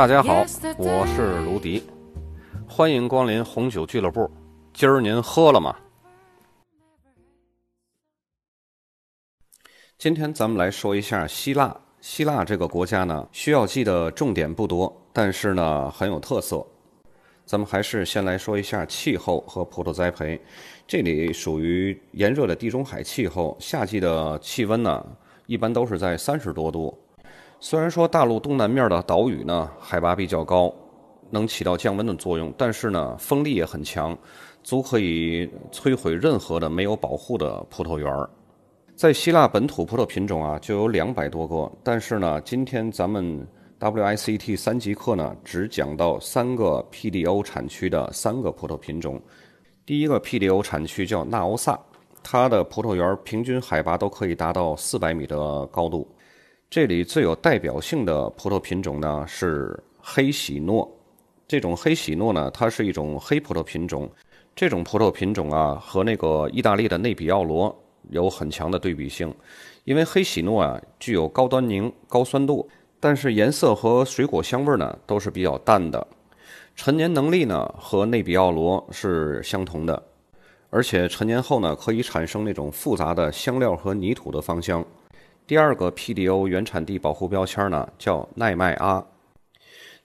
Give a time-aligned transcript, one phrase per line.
[0.00, 0.46] 大家好，
[0.78, 1.82] 我是卢迪，
[2.66, 4.30] 欢迎光临红酒俱乐部。
[4.72, 5.76] 今儿您喝了吗？
[9.98, 11.78] 今天咱们来说一下希腊。
[12.00, 16.66] 希腊这个国家呢，需要记的重点不多，但是呢很有特色。
[17.44, 20.40] 咱们还是先来说一下气候和葡萄栽培。
[20.86, 25.06] 这里属于炎热的地中海气候，夏季的气温呢
[25.44, 26.98] 一般都是在三十多度。
[27.62, 30.72] 虽然说大陆东南面的岛屿呢海拔比较高，
[31.28, 34.16] 能起到降温的作用，但是呢风力也很强，
[34.62, 38.28] 足可以摧毁任何的没有保护的葡萄园儿。
[38.96, 43.46] 在希腊本土葡萄品种啊就有两百多个，但是呢今天咱们
[43.78, 49.20] WICT 三级课呢只讲到三个 PDO 产区的三个葡萄品种。
[49.84, 51.78] 第一个 PDO 产区叫纳欧萨，
[52.22, 56.08] 它的葡萄园平均海拔都可以达到四百米的高度。
[56.70, 60.88] 这里最有代表性的葡萄品种呢是黑喜诺，
[61.48, 64.08] 这种黑喜诺呢，它是一种黑葡萄品种。
[64.54, 67.76] 这种葡萄品种啊，和那个意大利的内比奥罗
[68.10, 69.34] 有很强的对比性，
[69.82, 72.68] 因为黑喜诺啊具有高端宁、高酸度，
[73.00, 76.06] 但是颜色和水果香味呢都是比较淡的。
[76.76, 80.00] 陈年能力呢和内比奥罗是相同的，
[80.70, 84.84] 而且陈年后呢可以产生那种复杂的香料和泥土的芳香。
[85.50, 89.04] 第二个 PDO 原产地保护标签呢，叫奈麦阿。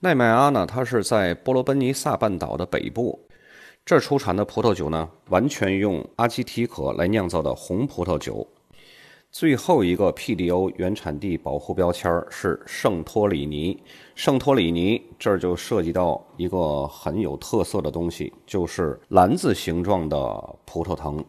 [0.00, 3.18] 奈麦阿呢，它是在波罗奔尼撒半岛的北部，
[3.82, 8.46] 这儿出产的葡萄酒呢，完全用阿基提可来酿造的红葡萄酒。
[9.30, 13.82] 最后一个 PDO 原产地保护标签是圣托里尼。
[14.14, 20.16] 圣托里尼这儿就涉及到一个很有特色的东西，就是篮子形状的
[20.66, 21.24] 葡萄藤。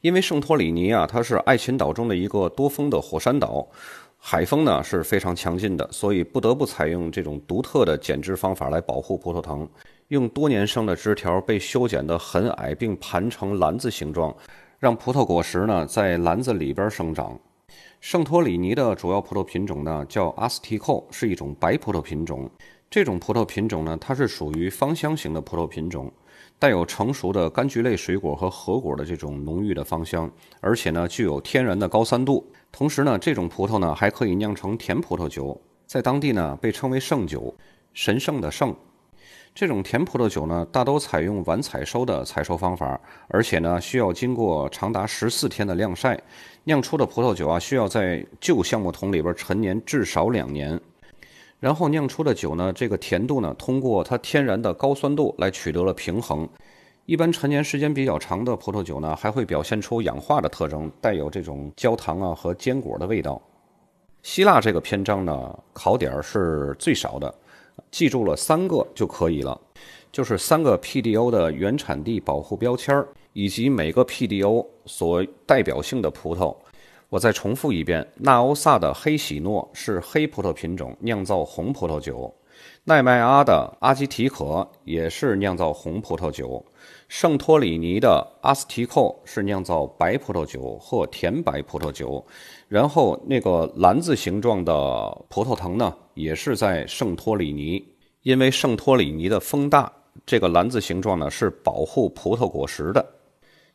[0.00, 3.66] 因为圣托里尼啊，它是爱琴岛中的一个多风的火山岛，
[4.18, 9.68] 海风呢是非常强劲的，所以不得不采用这种独特的剪枝方法来保护葡萄藤，
[10.08, 14.34] 用多年生的枝条被修剪得很矮，并盘成篮子形状，
[14.78, 17.38] 让葡萄果实呢在篮子里边生长。
[18.00, 22.50] 圣托里尼的主要葡萄品种呢叫阿斯提寇，是一种白葡萄品种。
[22.90, 26.12] 这种葡萄品种呢，它是属于芳香型的葡萄品种。
[26.60, 32.46] 带有成熟的柑橘类水果和核果的这种浓郁的芳香，而且呢具有天然的高酸度。
[32.70, 37.52] 同时呢，这种葡萄呢还可以酿成甜葡萄酒，在当地呢被称为圣酒，
[37.94, 38.76] 神圣的圣。
[39.54, 46.22] 这种甜葡萄酒呢大都采用晚采收的采收方法，而且呢需要经过长达十四天的晾晒，
[46.64, 50.78] 酿出的葡萄酒啊需要在旧橡木桶里边陈年至少两年。
[51.60, 56.48] 然后酿出的酒呢，这个甜度呢，通过它天然的高酸度来取得了平衡。
[57.04, 63.40] 一般陈年时间比较长的葡萄酒呢，还会表现出氧化的特征，带有这种焦糖啊和坚果的味道。
[64.22, 67.34] 希腊这个篇章呢，考点是最少的，
[67.90, 69.60] 记住了三个就可以了，
[70.10, 76.56] 就是三个 PDO 的原产地保护标签儿以及每个 PDO 所代表性的葡萄。
[77.10, 82.32] 我再重复一遍：纳欧萨的黑喜诺是黑葡萄品种，酿造红葡萄酒；
[82.84, 86.64] 奈麦阿的阿基提可也是酿造红葡萄酒；
[87.08, 92.24] 圣托里尼的阿斯提寇是酿造白葡萄酒或甜白葡萄酒。
[92.68, 94.72] 然后那个篮子形状的
[95.28, 97.84] 葡萄藤呢，也是在圣托里尼，
[98.22, 99.92] 因为圣托里尼的风大，
[100.24, 103.04] 这个篮子形状呢是保护葡萄果实的。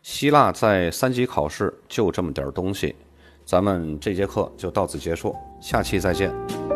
[0.01, 2.95] 希腊在三级考试就这么点东西。
[3.45, 6.74] 咱们这节课就到此结束，下期再见。